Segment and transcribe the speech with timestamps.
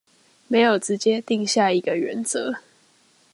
[0.47, 2.55] 沒有直接定下一個原則